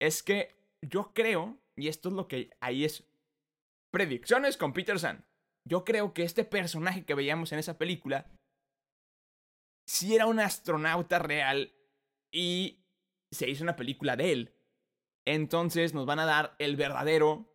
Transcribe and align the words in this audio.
es 0.00 0.22
que 0.22 0.54
yo 0.82 1.12
creo, 1.14 1.58
y 1.76 1.88
esto 1.88 2.08
es 2.08 2.14
lo 2.14 2.28
que 2.28 2.50
ahí 2.60 2.84
es 2.84 3.04
predicciones 3.92 4.56
con 4.56 4.72
Peter 4.72 4.98
San. 4.98 5.24
Yo 5.68 5.84
creo 5.84 6.14
que 6.14 6.22
este 6.22 6.44
personaje 6.44 7.04
que 7.04 7.14
veíamos 7.14 7.52
en 7.52 7.58
esa 7.58 7.78
película 7.78 8.30
si 9.88 10.14
era 10.14 10.26
un 10.26 10.40
astronauta 10.40 11.18
real 11.18 11.72
y 12.32 12.84
se 13.32 13.48
hizo 13.48 13.62
una 13.62 13.76
película 13.76 14.16
de 14.16 14.32
él. 14.32 14.54
Entonces 15.26 15.94
nos 15.94 16.06
van 16.06 16.18
a 16.18 16.26
dar 16.26 16.54
el 16.58 16.76
verdadero 16.76 17.52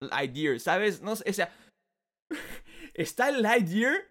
Lightyear, 0.00 0.60
¿sabes? 0.60 1.00
No 1.00 1.16
sé, 1.16 1.28
o 1.28 1.32
sea, 1.32 1.54
está 2.94 3.28
el 3.28 3.42
Lightyear, 3.42 4.08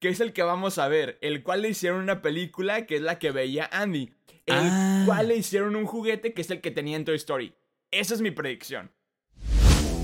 que 0.00 0.08
es 0.08 0.20
el 0.20 0.32
que 0.32 0.42
vamos 0.42 0.78
a 0.78 0.88
ver, 0.88 1.18
el 1.20 1.42
cual 1.42 1.62
le 1.62 1.68
hicieron 1.68 2.00
una 2.00 2.22
película 2.22 2.86
que 2.86 2.96
es 2.96 3.02
la 3.02 3.18
que 3.18 3.30
veía 3.30 3.68
Andy, 3.70 4.10
el 4.46 4.56
Ah. 4.58 5.02
cual 5.04 5.28
le 5.28 5.36
hicieron 5.36 5.76
un 5.76 5.84
juguete 5.84 6.32
que 6.32 6.40
es 6.40 6.50
el 6.50 6.60
que 6.62 6.70
tenía 6.70 6.96
en 6.96 7.04
Toy 7.04 7.16
Story. 7.16 7.52
Esa 7.90 8.14
es 8.14 8.22
mi 8.22 8.30
predicción. 8.30 8.90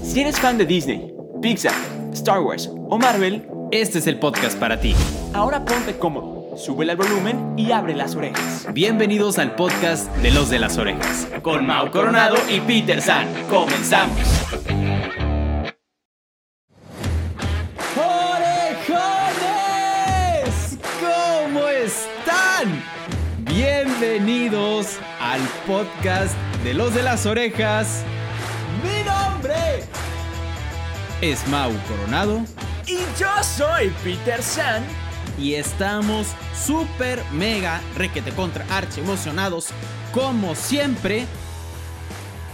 Si 0.03 0.21
eres 0.21 0.39
fan 0.39 0.59
de 0.59 0.67
Disney, 0.67 1.13
Pixar, 1.41 1.75
Star 2.13 2.41
Wars 2.41 2.69
o 2.73 2.99
Marvel, 2.99 3.49
Este 3.73 3.99
es 3.99 4.07
el 4.07 4.19
podcast 4.21 4.57
para 4.61 4.79
ti. 4.81 4.95
ahora 5.35 5.65
ponte 5.65 5.97
cómodo, 5.99 6.57
súbele 6.57 6.93
al 6.93 6.99
volumen 6.99 7.55
y 7.59 7.73
abre 7.73 7.97
las 7.97 8.15
orejas. 8.15 8.67
Bienvenidos 8.73 9.39
al 9.39 9.57
podcast 9.57 10.15
de 10.19 10.31
los 10.31 10.51
de 10.51 10.59
las 10.61 10.77
orejas. 10.79 11.27
Con 11.43 11.67
Mau 11.67 11.91
Coronado 11.91 12.37
y 12.49 12.61
Peter 12.61 13.01
San, 13.03 13.27
comenzamos. 13.49 14.36
Podcast 25.87 26.35
de 26.65 26.75
los 26.75 26.95
de 26.95 27.03
las 27.03 27.27
orejas. 27.27 28.03
¡Mi 28.83 29.05
nombre! 29.05 29.55
Es 31.21 31.47
Mau 31.49 31.73
Coronado 31.89 32.43
Y 32.87 32.99
yo 33.19 33.29
soy 33.43 33.93
Peter 34.05 34.43
San. 34.43 34.83
y 35.39 35.55
estamos 35.55 36.29
súper 36.55 37.23
mega 37.33 37.81
requete 37.97 38.31
contra 38.33 38.65
archi 38.71 39.01
emocionados 39.01 39.69
como 40.13 40.55
siempre. 40.55 41.27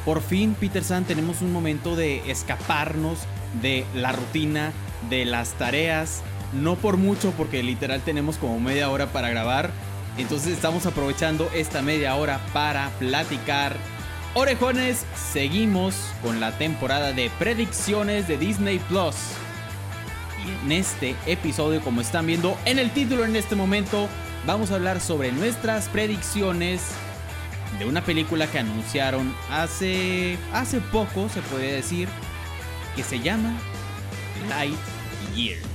Por 0.05 0.21
fin, 0.21 0.57
Peter 0.59 0.83
San, 0.83 1.05
tenemos 1.05 1.43
un 1.43 1.53
momento 1.53 1.95
de 1.95 2.29
escaparnos 2.31 3.19
de 3.61 3.87
la 3.95 4.13
rutina, 4.13 4.73
de 5.11 5.25
las 5.25 5.51
tareas. 5.53 6.23
No 6.53 6.75
por 6.75 6.97
mucho, 6.97 7.33
porque 7.37 7.63
literal 7.63 8.01
tenemos 8.03 8.37
como 8.37 8.59
media 8.59 8.91
hora 8.91 9.07
para 9.13 9.31
grabar. 9.31 9.71
Entonces 10.19 10.53
estamos 10.53 10.85
aprovechando 10.87 11.51
esta 11.55 11.83
media 11.83 12.15
hora 12.17 12.41
para 12.53 12.91
platicar. 12.99 13.77
Orejones, 14.35 15.05
seguimos 15.33 15.95
con 16.23 16.41
la 16.41 16.57
temporada 16.59 17.13
de 17.13 17.31
predicciones 17.39 18.29
de 18.29 18.37
Disney 18.37 18.79
Plus. 18.79 19.15
Y 20.45 20.67
en 20.67 20.73
este 20.73 21.17
episodio, 21.27 21.81
como 21.83 22.01
están 22.01 22.27
viendo 22.27 22.59
en 22.65 22.79
el 22.79 22.91
título 22.91 23.25
en 23.25 23.37
este 23.37 23.55
momento, 23.55 24.09
vamos 24.47 24.71
a 24.71 24.75
hablar 24.75 25.01
sobre 25.01 25.33
nuestras 25.33 25.89
predicciones 25.89 26.83
de 27.79 27.87
una 27.87 28.03
película 28.03 28.47
que 28.47 28.59
anunciaron 28.59 29.35
hace 29.51 30.37
hace 30.53 30.81
poco, 30.81 31.29
se 31.29 31.41
puede 31.43 31.73
decir, 31.73 32.09
que 32.97 33.03
se 33.03 33.21
llama 33.21 33.55
Lightyear. 34.49 35.72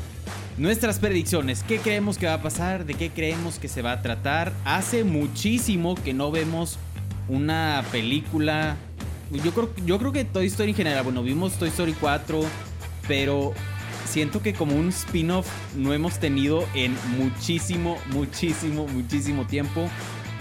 Nuestras 0.58 0.97
predicciones, 0.97 1.61
¿qué 1.61 1.77
creemos 1.77 2.17
que 2.17 2.25
va 2.25 2.33
a 2.33 2.41
pasar? 2.41 2.86
¿De 2.86 2.95
qué 2.95 3.11
creemos 3.11 3.59
que 3.59 3.67
se 3.67 3.83
va 3.83 3.91
a 3.91 4.02
tratar? 4.02 4.52
Hace 4.66 5.03
muchísimo 5.03 5.94
que 5.94 6.16
no 6.16 6.31
vemos 6.31 6.80
una 7.27 7.86
película. 7.91 8.75
Yo 9.30 9.52
creo, 9.52 9.69
yo 9.85 10.00
creo 10.00 10.11
que 10.11 10.25
Toy 10.25 10.47
Story 10.47 10.72
en 10.72 10.75
general, 10.75 11.03
bueno, 11.03 11.22
vimos 11.22 11.59
Toy 11.59 11.69
Story 11.69 11.94
4, 11.94 12.41
pero 13.08 13.53
siento 14.09 14.41
que 14.41 14.53
como 14.53 14.75
un 14.75 14.89
spin-off 14.89 15.47
no 15.75 15.94
hemos 15.94 16.17
tenido 16.17 16.68
en 16.74 16.97
muchísimo, 17.19 18.00
muchísimo, 18.07 18.88
muchísimo 18.88 19.45
tiempo. 19.45 19.88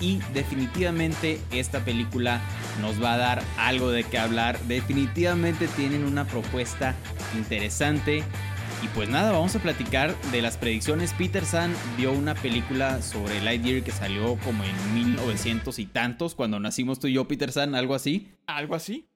Y 0.01 0.21
definitivamente 0.33 1.41
esta 1.53 1.85
película 1.85 2.41
nos 2.81 3.03
va 3.03 3.15
a 3.15 3.17
dar 3.19 3.43
algo 3.59 3.91
de 3.91 4.05
qué 4.05 4.19
hablar. 4.19 4.59
Definitivamente 4.61 5.69
tienen 5.69 6.05
una 6.05 6.25
propuesta 6.25 6.95
interesante. 7.37 8.25
Y 8.83 8.89
pues 8.89 9.09
nada, 9.09 9.33
vamos 9.33 9.57
a 9.57 9.59
platicar 9.59 10.15
de 10.31 10.43
las 10.43 10.59
predicciones. 10.59 11.15
Peter 11.15 11.45
San 11.45 11.75
vio 11.97 12.13
una 12.13 12.35
película 12.35 13.01
sobre 13.01 13.41
Lightyear 13.41 13.83
que 13.83 13.91
salió 13.91 14.37
como 14.45 14.65
en 14.65 14.95
1900 14.95 15.79
y 15.79 15.87
tantos, 15.87 16.35
cuando 16.35 16.61
nacimos 16.61 17.01
tú 17.01 17.07
y 17.07 17.15
yo, 17.15 17.27
Peter 17.27 17.51
San, 17.53 17.75
algo 17.75 17.95
así. 17.95 18.29
¿Algo 18.47 18.75
así? 18.75 19.09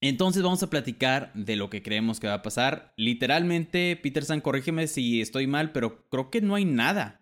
Entonces 0.00 0.42
vamos 0.42 0.62
a 0.62 0.70
platicar 0.70 1.32
de 1.34 1.56
lo 1.56 1.70
que 1.70 1.82
creemos 1.82 2.20
que 2.20 2.26
va 2.26 2.34
a 2.34 2.42
pasar. 2.42 2.92
Literalmente, 2.96 3.96
Peter 3.96 4.24
San, 4.24 4.40
corrígeme 4.40 4.88
si 4.88 5.20
estoy 5.20 5.46
mal, 5.46 5.72
pero 5.72 6.08
creo 6.08 6.30
que 6.30 6.40
no 6.40 6.56
hay 6.56 6.64
nada. 6.64 7.20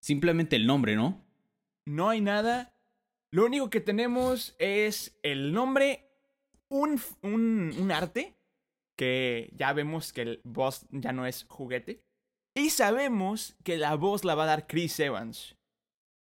Simplemente 0.00 0.56
el 0.56 0.66
nombre, 0.66 0.96
¿no? 0.96 1.24
No 1.86 2.10
hay 2.10 2.20
nada. 2.20 2.74
Lo 3.30 3.46
único 3.46 3.70
que 3.70 3.80
tenemos 3.80 4.56
es 4.58 5.16
el 5.22 5.52
nombre, 5.52 6.10
un, 6.68 7.00
un, 7.22 7.72
un 7.78 7.92
arte, 7.92 8.36
que 8.96 9.50
ya 9.54 9.72
vemos 9.72 10.12
que 10.12 10.22
el 10.22 10.40
boss 10.44 10.86
ya 10.90 11.12
no 11.12 11.26
es 11.26 11.44
juguete. 11.48 12.00
Y 12.54 12.70
sabemos 12.70 13.56
que 13.64 13.76
la 13.78 13.94
voz 13.94 14.24
la 14.24 14.34
va 14.34 14.44
a 14.44 14.46
dar 14.46 14.66
Chris 14.66 15.00
Evans. 15.00 15.56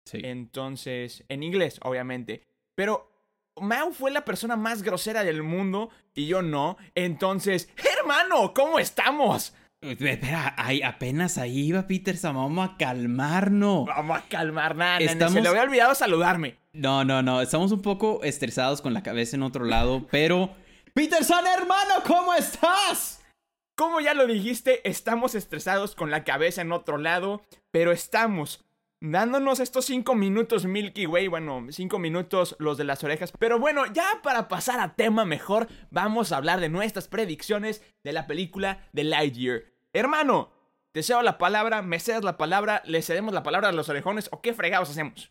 Sí. 0.08 0.20
Entonces, 0.24 1.24
en 1.28 1.42
inglés, 1.42 1.78
obviamente. 1.82 2.42
Pero 2.76 3.10
Mau 3.60 3.92
fue 3.92 4.10
la 4.10 4.24
persona 4.24 4.56
más 4.56 4.82
grosera 4.82 5.24
del 5.24 5.42
mundo 5.42 5.90
y 6.14 6.26
yo 6.26 6.42
no. 6.42 6.76
Entonces, 6.94 7.70
hermano, 7.98 8.52
¿cómo 8.54 8.78
estamos? 8.78 9.54
Espera, 9.80 10.54
ay, 10.56 10.82
apenas 10.82 11.38
ahí 11.38 11.68
iba 11.68 11.86
Peter 11.86 12.16
San, 12.16 12.34
vamos 12.34 12.68
a 12.68 12.76
calmarnos. 12.76 13.86
Vamos 13.86 14.18
a 14.18 14.22
calmar 14.28 14.74
nada. 14.74 14.98
Se 14.98 15.40
le 15.40 15.48
había 15.48 15.62
olvidado 15.62 15.94
saludarme. 15.94 16.56
No, 16.72 17.04
no, 17.04 17.22
no, 17.22 17.40
estamos 17.40 17.72
un 17.72 17.82
poco 17.82 18.22
estresados 18.24 18.82
con 18.82 18.94
la 18.94 19.02
cabeza 19.02 19.36
en 19.36 19.42
otro 19.42 19.64
lado, 19.64 20.06
pero... 20.10 20.50
Peter 20.96 21.22
San, 21.24 21.46
hermano, 21.46 21.96
¿cómo 22.06 22.32
estás? 22.32 23.22
Como 23.76 24.00
ya 24.00 24.14
lo 24.14 24.26
dijiste, 24.26 24.80
estamos 24.88 25.34
estresados 25.34 25.94
con 25.94 26.10
la 26.10 26.24
cabeza 26.24 26.62
en 26.62 26.72
otro 26.72 26.96
lado, 26.96 27.42
pero 27.70 27.92
estamos 27.92 28.64
dándonos 29.02 29.60
estos 29.60 29.84
cinco 29.84 30.14
minutos 30.14 30.64
Milky 30.64 31.04
Way, 31.04 31.28
bueno, 31.28 31.66
cinco 31.68 31.98
minutos 31.98 32.56
los 32.58 32.78
de 32.78 32.84
las 32.84 33.04
orejas. 33.04 33.30
Pero 33.38 33.58
bueno, 33.58 33.84
ya 33.92 34.06
para 34.22 34.48
pasar 34.48 34.80
a 34.80 34.94
tema 34.94 35.26
mejor, 35.26 35.68
vamos 35.90 36.32
a 36.32 36.38
hablar 36.38 36.60
de 36.60 36.70
nuestras 36.70 37.08
predicciones 37.08 37.82
de 38.02 38.14
la 38.14 38.26
película 38.26 38.88
de 38.94 39.04
Lightyear. 39.04 39.64
Hermano, 39.92 40.50
te 40.92 41.02
cedo 41.02 41.20
la 41.20 41.36
palabra, 41.36 41.82
me 41.82 42.00
cedas 42.00 42.24
la 42.24 42.38
palabra, 42.38 42.80
le 42.86 43.02
cedemos 43.02 43.34
la 43.34 43.42
palabra 43.42 43.68
a 43.68 43.72
los 43.72 43.90
orejones 43.90 44.30
o 44.32 44.40
qué 44.40 44.54
fregados 44.54 44.88
hacemos. 44.88 45.30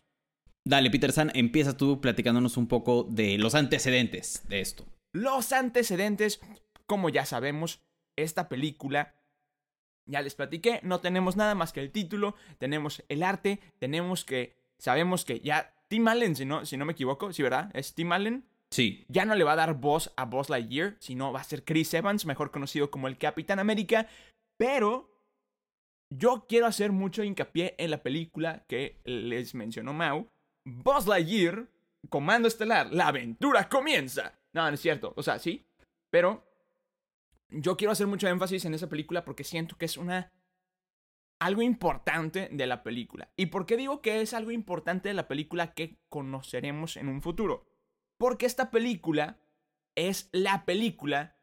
Dale, 0.64 0.92
Peter 0.92 1.10
San, 1.10 1.32
empieza 1.34 1.76
tú 1.76 2.00
platicándonos 2.00 2.56
un 2.56 2.68
poco 2.68 3.02
de 3.10 3.36
los 3.38 3.56
antecedentes 3.56 4.44
de 4.48 4.60
esto. 4.60 4.86
Los 5.16 5.52
antecedentes, 5.52 6.40
como 6.86 7.08
ya 7.08 7.24
sabemos, 7.24 7.80
esta 8.16 8.50
película, 8.50 9.14
ya 10.04 10.20
les 10.20 10.34
platiqué, 10.34 10.80
no 10.82 11.00
tenemos 11.00 11.36
nada 11.36 11.54
más 11.54 11.72
que 11.72 11.80
el 11.80 11.90
título, 11.90 12.34
tenemos 12.58 13.02
el 13.08 13.22
arte, 13.22 13.60
tenemos 13.78 14.26
que, 14.26 14.58
sabemos 14.78 15.24
que 15.24 15.40
ya 15.40 15.74
Tim 15.88 16.06
Allen, 16.08 16.36
si 16.36 16.44
no, 16.44 16.66
si 16.66 16.76
no 16.76 16.84
me 16.84 16.92
equivoco, 16.92 17.32
sí, 17.32 17.42
¿verdad? 17.42 17.70
Es 17.72 17.94
Tim 17.94 18.12
Allen, 18.12 18.44
Sí, 18.68 19.06
ya 19.08 19.24
no 19.24 19.36
le 19.36 19.44
va 19.44 19.52
a 19.52 19.56
dar 19.56 19.74
voz 19.74 20.12
a 20.16 20.24
Buzz 20.24 20.50
Lightyear, 20.50 20.96
sino 20.98 21.32
va 21.32 21.40
a 21.40 21.44
ser 21.44 21.64
Chris 21.64 21.94
Evans, 21.94 22.26
mejor 22.26 22.50
conocido 22.50 22.90
como 22.90 23.08
el 23.08 23.16
Capitán 23.16 23.58
América, 23.58 24.08
pero 24.58 25.08
yo 26.10 26.46
quiero 26.46 26.66
hacer 26.66 26.92
mucho 26.92 27.22
hincapié 27.22 27.74
en 27.78 27.90
la 27.90 28.02
película 28.02 28.64
que 28.68 29.00
les 29.04 29.54
mencionó 29.54 29.94
Mau, 29.94 30.28
Buzz 30.64 31.06
Lightyear, 31.06 31.68
Comando 32.10 32.48
Estelar, 32.48 32.92
la 32.92 33.08
aventura 33.08 33.68
comienza. 33.68 34.34
No, 34.56 34.66
no 34.68 34.74
es 34.74 34.80
cierto, 34.80 35.12
o 35.16 35.22
sea, 35.22 35.38
sí, 35.38 35.66
pero 36.08 36.50
yo 37.50 37.76
quiero 37.76 37.92
hacer 37.92 38.06
mucho 38.06 38.26
énfasis 38.26 38.64
en 38.64 38.72
esa 38.72 38.88
película 38.88 39.22
porque 39.22 39.44
siento 39.44 39.76
que 39.76 39.84
es 39.84 39.98
una 39.98 40.32
algo 41.38 41.60
importante 41.60 42.48
de 42.50 42.66
la 42.66 42.82
película. 42.82 43.30
¿Y 43.36 43.46
por 43.46 43.66
qué 43.66 43.76
digo 43.76 44.00
que 44.00 44.22
es 44.22 44.32
algo 44.32 44.50
importante 44.50 45.10
de 45.10 45.14
la 45.14 45.28
película 45.28 45.74
que 45.74 45.98
conoceremos 46.08 46.96
en 46.96 47.08
un 47.08 47.20
futuro? 47.20 47.66
Porque 48.16 48.46
esta 48.46 48.70
película 48.70 49.38
es 49.94 50.30
la 50.32 50.64
película 50.64 51.36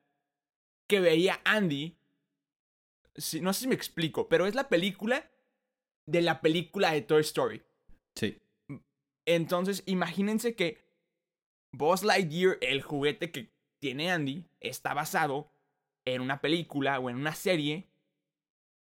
que 0.87 0.99
veía 0.99 1.39
Andy. 1.45 1.99
No 3.41 3.53
sé 3.53 3.59
si 3.59 3.67
me 3.67 3.75
explico, 3.75 4.27
pero 4.27 4.47
es 4.47 4.55
la 4.55 4.69
película 4.69 5.29
de 6.07 6.21
la 6.21 6.41
película 6.41 6.91
de 6.91 7.03
Toy 7.03 7.21
Story. 7.21 7.61
sí. 8.15 8.39
Entonces, 9.25 9.83
imagínense 9.85 10.53
que 10.53 10.82
Buzz 11.73 12.03
Lightyear, 12.03 12.57
el 12.61 12.81
juguete 12.81 13.31
que 13.31 13.51
tiene 13.79 14.11
Andy, 14.11 14.45
está 14.61 14.93
basado 14.93 15.51
en 16.05 16.21
una 16.21 16.39
película 16.39 16.99
o 16.99 17.09
en 17.09 17.17
una 17.17 17.33
serie. 17.33 17.87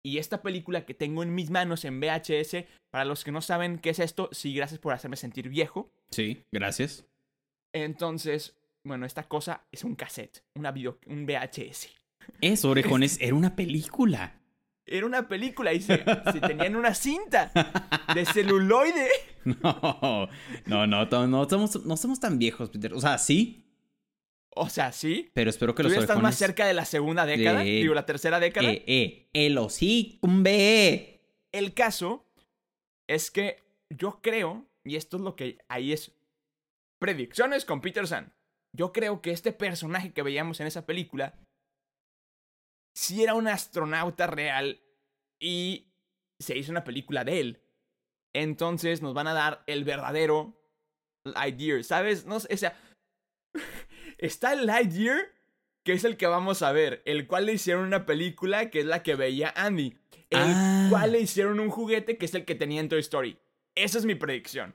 Y 0.05 0.19
esta 0.19 0.43
película 0.43 0.85
que 0.85 0.93
tengo 0.93 1.23
en 1.23 1.35
mis 1.35 1.51
manos 1.51 1.85
en 1.85 2.01
VHS, 2.01 2.65
para 2.91 3.05
los 3.05 3.25
que 3.25 3.33
no 3.33 3.41
saben 3.41 3.79
qué 3.79 3.91
es 3.91 4.01
esto, 4.01 4.29
sí, 4.33 4.55
gracias 4.55 4.81
por 4.81 4.93
hacerme 4.93 5.17
sentir 5.17 5.49
viejo. 5.49 5.91
Sí, 6.11 6.43
gracias. 6.53 7.07
Entonces, 7.73 8.57
bueno, 8.85 9.07
esta 9.07 9.23
cosa 9.23 9.67
es 9.73 9.85
un 9.85 9.95
cassette, 9.95 10.45
una 10.55 10.73
video, 10.73 10.99
un 11.07 11.25
VHS. 11.25 11.89
Eso, 12.41 12.71
orejones, 12.71 13.19
era 13.21 13.35
una 13.35 13.57
película. 13.57 14.41
Era 14.87 15.07
una 15.07 15.27
película 15.29 15.73
y 15.73 15.81
se, 15.81 16.05
se 16.33 16.41
tenían 16.41 16.77
una 16.77 16.95
cinta 16.95 17.51
de 18.15 18.25
celuloide. 18.27 19.09
No, 19.45 20.29
no, 20.65 20.87
no, 20.87 21.09
to- 21.11 21.27
no, 21.27 21.47
somos, 21.49 21.85
no 21.85 21.99
somos 21.99 22.19
tan 22.19 22.39
viejos, 22.39 22.71
Peter. 22.71 22.95
O 22.95 23.01
sea, 23.01 23.19
sí, 23.19 23.67
O 24.49 24.71
sea, 24.71 24.91
sí. 24.91 25.31
pero 25.35 25.51
espero 25.51 25.75
que 25.75 25.83
los 25.83 25.93
ya 25.93 25.99
estás 26.01 26.17
más 26.17 26.23
orejones... 26.35 26.39
cerca 26.39 26.67
de 26.67 26.73
la 26.73 26.87
segunda 26.87 27.27
década, 27.27 27.59
de- 27.59 27.65
digo, 27.67 27.93
la 27.93 28.07
tercera 28.07 28.41
década. 28.41 28.71
Eh, 28.73 28.83
eh, 28.87 29.29
el 29.35 29.59
hombre. 30.23 31.21
El 31.53 31.75
caso 31.75 32.27
es 33.07 33.31
que 33.31 33.63
yo 33.91 34.21
creo, 34.23 34.67
y 34.83 34.97
esto 34.97 35.19
es 35.19 35.23
lo 35.23 35.37
que 35.37 35.59
ahí 35.69 35.93
es 35.93 36.13
predicciones 36.99 37.67
con 37.67 37.83
Peter 37.83 38.07
San. 38.07 38.33
Yo 38.73 38.93
creo 38.93 39.21
que 39.21 39.31
este 39.31 39.53
personaje 39.53 40.13
que 40.15 40.23
veíamos 40.23 40.59
en 40.61 40.67
esa 40.69 40.87
película 40.87 41.35
sí 42.95 43.23
era 43.23 43.35
un 43.35 43.49
astronauta 43.49 44.27
real 44.27 44.81
y 45.41 45.93
se 46.39 46.57
hizo 46.57 46.71
una 46.71 46.85
película 46.85 47.25
de 47.25 47.41
él. 47.41 47.61
Entonces 48.35 49.03
nos 49.03 49.15
van 49.15 49.27
a 49.29 49.35
dar 49.35 49.63
el 49.67 49.85
verdadero 49.85 50.61
Lightyear, 51.25 51.85
¿sabes? 51.85 52.27
No 52.27 52.41
sé, 52.41 52.53
o 52.53 52.57
sea, 52.57 52.77
está 54.19 54.53
el 54.53 54.67
Lightyear 54.67 55.33
que 55.85 55.93
es 55.93 56.05
el 56.05 56.17
que 56.17 56.27
vamos 56.27 56.63
a 56.63 56.73
ver, 56.73 57.03
el 57.05 57.27
cual 57.27 57.45
le 57.47 57.53
hicieron 57.53 57.85
una 57.85 58.07
película 58.07 58.71
que 58.71 58.81
es 58.81 58.87
la 58.87 59.03
que 59.03 59.17
veía 59.17 59.53
Andy, 59.55 59.99
el 60.31 60.41
Ah. 60.43 60.87
cual 60.89 61.13
le 61.13 61.21
hicieron 61.21 61.61
un 61.61 61.69
juguete 61.69 62.17
que 62.17 62.25
es 62.25 62.35
el 62.35 62.47
que 62.47 62.55
tenía 62.55 62.81
en 62.81 62.89
Toy 62.89 63.01
Story. 63.01 63.39
Esa 63.75 63.99
es 63.99 64.07
mi 64.07 64.15
predicción. 64.15 64.75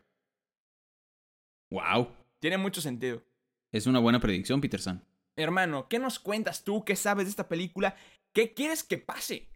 Wow, 1.72 2.16
Tiene 2.40 2.58
mucho 2.58 2.80
sentido. 2.82 3.24
es 3.72 3.86
una 3.88 4.00
buena 4.00 4.20
predicción, 4.20 4.62
Peter 4.62 4.80
San. 4.80 5.04
Hermano, 5.40 5.88
¿qué 5.88 6.00
nos 6.00 6.20
cuentas 6.20 6.64
tú? 6.64 6.84
¿Qué 6.84 6.96
sabes 6.96 7.26
de 7.26 7.30
esta 7.30 7.48
película? 7.48 7.96
¿Qué 8.34 8.54
quieres 8.54 8.84
que 8.84 8.98
pase? 8.98 9.50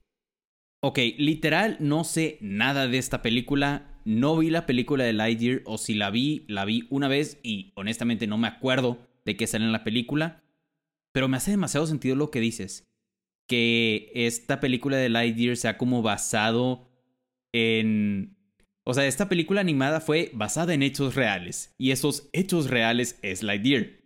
Ok, 0.81 0.99
literal, 1.17 1.77
no 1.79 2.03
sé 2.03 2.37
nada 2.41 2.87
de 2.87 2.97
esta 2.97 3.21
película. 3.21 4.01
No 4.05 4.37
vi 4.37 4.49
la 4.49 4.65
película 4.65 5.03
de 5.03 5.13
Lightyear, 5.13 5.61
o 5.65 5.77
si 5.77 5.93
la 5.93 6.09
vi, 6.09 6.45
la 6.47 6.65
vi 6.65 6.87
una 6.89 7.07
vez 7.07 7.39
y 7.43 7.71
honestamente 7.75 8.27
no 8.27 8.37
me 8.37 8.47
acuerdo 8.47 8.97
de 9.23 9.37
qué 9.37 9.47
sale 9.47 9.65
en 9.65 9.71
la 9.71 9.83
película. 9.83 10.43
Pero 11.13 11.27
me 11.27 11.37
hace 11.37 11.51
demasiado 11.51 11.85
sentido 11.85 12.15
lo 12.15 12.31
que 12.31 12.39
dices. 12.39 12.85
Que 13.47 14.11
esta 14.13 14.59
película 14.59 14.97
de 14.97 15.09
Lightyear 15.09 15.57
sea 15.57 15.77
como 15.77 16.01
basado 16.01 16.89
en... 17.53 18.37
O 18.85 18.93
sea, 18.93 19.05
esta 19.05 19.29
película 19.29 19.61
animada 19.61 20.01
fue 20.01 20.31
basada 20.33 20.73
en 20.73 20.83
hechos 20.83 21.15
reales. 21.15 21.73
Y 21.77 21.91
esos 21.91 22.29
hechos 22.33 22.69
reales 22.69 23.19
es 23.21 23.43
Lightyear. 23.43 24.02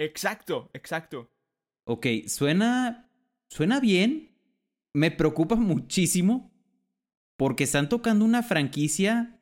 Exacto, 0.00 0.70
exacto. 0.72 1.30
Ok, 1.84 2.06
suena. 2.26 3.10
Suena 3.50 3.80
bien. 3.80 4.34
Me 4.94 5.10
preocupa 5.10 5.56
muchísimo. 5.56 6.50
Porque 7.36 7.64
están 7.64 7.90
tocando 7.90 8.24
una 8.24 8.42
franquicia. 8.42 9.38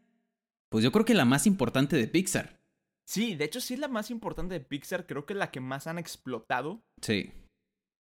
Pues 0.69 0.83
yo 0.83 0.91
creo 0.91 1.05
que 1.05 1.15
la 1.15 1.25
más 1.25 1.47
importante 1.47 1.97
de 1.97 2.09
Pixar. 2.09 2.61
Sí, 3.07 3.37
de 3.37 3.45
hecho 3.45 3.61
sí 3.61 3.75
es 3.75 3.81
la 3.81 3.89
más 3.89 4.11
importante 4.11 4.55
de 4.55 4.61
Pixar, 4.61 5.07
creo 5.07 5.25
que 5.25 5.33
es 5.33 5.39
la 5.39 5.51
que 5.51 5.61
más 5.61 5.87
han 5.87 5.99
explotado. 5.99 6.83
Sí. 7.01 7.33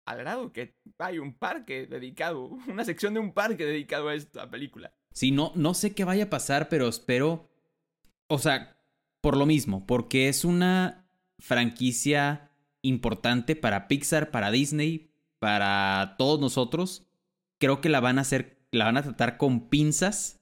Al 0.05 0.19
grado 0.19 0.53
que 0.53 0.77
hay 0.99 1.17
un 1.17 1.33
parque 1.33 1.87
dedicado, 1.87 2.45
una 2.67 2.85
sección 2.85 3.15
de 3.15 3.19
un 3.19 3.33
parque 3.33 3.65
dedicado 3.65 4.09
a 4.09 4.15
esta 4.15 4.49
película. 4.49 4.93
Sí, 5.11 5.31
no, 5.31 5.51
no 5.55 5.73
sé 5.73 5.95
qué 5.95 6.03
vaya 6.03 6.25
a 6.25 6.29
pasar, 6.29 6.69
pero 6.69 6.87
espero. 6.87 7.49
O 8.27 8.37
sea, 8.37 8.77
por 9.21 9.37
lo 9.37 9.45
mismo, 9.45 9.85
porque 9.85 10.29
es 10.29 10.45
una 10.45 11.02
franquicia 11.43 12.51
importante 12.81 13.55
para 13.55 13.87
Pixar, 13.87 14.31
para 14.31 14.51
Disney, 14.51 15.11
para 15.39 16.15
todos 16.17 16.39
nosotros. 16.39 17.07
Creo 17.59 17.81
que 17.81 17.89
la 17.89 17.99
van 17.99 18.17
a 18.17 18.21
hacer, 18.21 18.65
la 18.71 18.85
van 18.85 18.97
a 18.97 19.03
tratar 19.03 19.37
con 19.37 19.69
pinzas. 19.69 20.41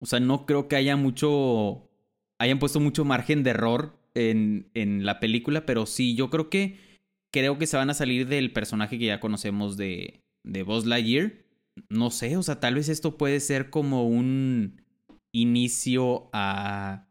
O 0.00 0.06
sea, 0.06 0.20
no 0.20 0.46
creo 0.46 0.68
que 0.68 0.76
haya 0.76 0.96
mucho. 0.96 1.90
hayan 2.38 2.58
puesto 2.58 2.80
mucho 2.80 3.04
margen 3.04 3.42
de 3.42 3.50
error 3.50 3.98
en, 4.14 4.70
en 4.74 5.04
la 5.04 5.20
película, 5.20 5.66
pero 5.66 5.86
sí, 5.86 6.14
yo 6.14 6.30
creo 6.30 6.50
que. 6.50 6.92
Creo 7.34 7.56
que 7.56 7.66
se 7.66 7.78
van 7.78 7.88
a 7.88 7.94
salir 7.94 8.28
del 8.28 8.52
personaje 8.52 8.98
que 8.98 9.06
ya 9.06 9.18
conocemos 9.18 9.78
de, 9.78 10.22
de 10.44 10.62
Buzz 10.64 10.84
Lightyear 10.84 11.32
no 11.88 12.10
sé, 12.10 12.36
o 12.36 12.42
sea, 12.42 12.60
tal 12.60 12.74
vez 12.74 12.88
esto 12.88 13.16
puede 13.16 13.40
ser 13.40 13.70
como 13.70 14.06
un 14.06 14.82
inicio 15.32 16.28
a 16.32 17.08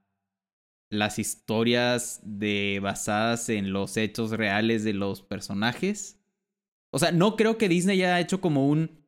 las 0.92 1.18
historias 1.18 2.20
de 2.24 2.80
basadas 2.84 3.50
en 3.50 3.74
los 3.74 3.98
hechos 3.98 4.30
reales 4.30 4.84
de 4.84 4.94
los 4.94 5.24
personajes. 5.24 6.20
O 6.92 7.00
sea, 7.00 7.12
no 7.12 7.36
creo 7.36 7.58
que 7.58 7.70
Disney 7.70 8.04
haya 8.04 8.20
hecho 8.20 8.40
como 8.42 8.68
un 8.68 9.02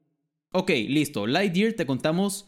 Ok, 0.55 0.69
listo, 0.69 1.25
Lightyear 1.25 1.73
te 1.73 1.87
contamos, 1.87 2.45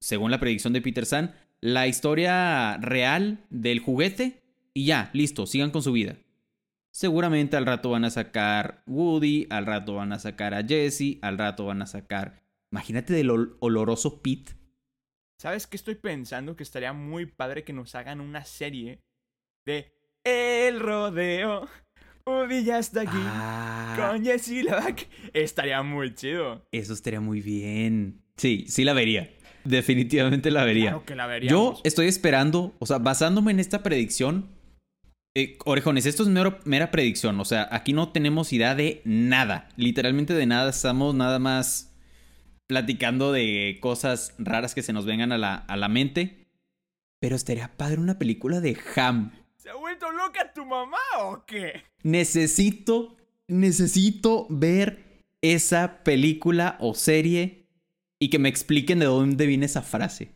según 0.00 0.30
la 0.30 0.40
predicción 0.40 0.72
de 0.72 0.80
Peter 0.80 1.04
San, 1.04 1.34
la 1.60 1.86
historia 1.86 2.78
real 2.78 3.44
del 3.50 3.78
juguete 3.78 4.42
y 4.72 4.86
ya, 4.86 5.10
listo, 5.12 5.46
sigan 5.46 5.70
con 5.70 5.82
su 5.82 5.92
vida. 5.92 6.16
Seguramente 6.92 7.58
al 7.58 7.66
rato 7.66 7.90
van 7.90 8.06
a 8.06 8.10
sacar 8.10 8.82
Woody, 8.86 9.46
al 9.50 9.66
rato 9.66 9.94
van 9.96 10.14
a 10.14 10.18
sacar 10.18 10.54
a 10.54 10.64
Jesse, 10.66 11.18
al 11.20 11.36
rato 11.36 11.66
van 11.66 11.82
a 11.82 11.86
sacar. 11.86 12.42
Imagínate 12.70 13.12
del 13.12 13.28
ol- 13.30 13.56
oloroso 13.60 14.22
Pete. 14.22 14.54
¿Sabes 15.42 15.66
qué 15.66 15.76
estoy 15.76 15.96
pensando? 15.96 16.54
Que 16.54 16.62
estaría 16.62 16.92
muy 16.92 17.26
padre 17.26 17.64
que 17.64 17.72
nos 17.72 17.96
hagan 17.96 18.20
una 18.20 18.44
serie 18.44 19.00
de 19.66 19.92
El 20.24 20.78
Rodeo. 20.78 21.68
Woody 22.24 22.62
ya 22.62 22.78
está 22.78 23.00
aquí. 23.00 23.10
Ah, 23.16 23.96
Con 24.12 24.24
Jessie 24.24 24.62
Lack. 24.62 25.08
Estaría 25.32 25.82
muy 25.82 26.14
chido. 26.14 26.64
eso 26.70 26.92
estaría 26.92 27.20
muy 27.20 27.40
bien. 27.40 28.22
Sí, 28.36 28.66
sí 28.68 28.84
la 28.84 28.92
vería. 28.92 29.30
Definitivamente 29.64 30.52
la 30.52 30.62
vería. 30.62 30.90
Claro 30.90 31.04
que 31.06 31.16
la 31.16 31.24
Yo 31.24 31.28
veríamos. 31.30 31.80
estoy 31.82 32.06
esperando, 32.06 32.72
o 32.78 32.86
sea, 32.86 32.98
basándome 32.98 33.50
en 33.50 33.58
esta 33.58 33.82
predicción. 33.82 34.48
eh, 35.34 35.56
orejones, 35.64 36.06
esto 36.06 36.22
es 36.22 36.28
mero- 36.28 36.60
mera 36.66 36.92
predicción. 36.92 37.40
O 37.40 37.44
sea, 37.44 37.66
aquí 37.72 37.92
no 37.92 38.12
tenemos 38.12 38.52
idea 38.52 38.76
de 38.76 39.02
nada. 39.04 39.68
Literalmente 39.76 40.34
de 40.34 40.46
nada. 40.46 40.70
Estamos 40.70 41.16
nada 41.16 41.40
más 41.40 41.91
platicando 42.72 43.32
de 43.32 43.76
cosas 43.82 44.34
raras 44.38 44.74
que 44.74 44.82
se 44.82 44.94
nos 44.94 45.04
vengan 45.04 45.30
a 45.30 45.36
la, 45.36 45.54
a 45.56 45.76
la 45.76 45.88
mente. 45.88 46.46
Pero 47.20 47.36
estaría 47.36 47.68
padre 47.76 48.00
una 48.00 48.18
película 48.18 48.60
de 48.62 48.78
Ham. 48.96 49.30
¿Se 49.56 49.68
ha 49.68 49.74
vuelto 49.74 50.10
loca 50.10 50.52
tu 50.54 50.64
mamá 50.64 50.96
o 51.20 51.44
qué? 51.46 51.82
Necesito, 52.02 53.14
necesito 53.46 54.46
ver 54.48 55.04
esa 55.42 56.02
película 56.02 56.76
o 56.80 56.94
serie 56.94 57.66
y 58.18 58.30
que 58.30 58.38
me 58.38 58.48
expliquen 58.48 59.00
de 59.00 59.06
dónde 59.06 59.46
viene 59.46 59.66
esa 59.66 59.82
frase. 59.82 60.30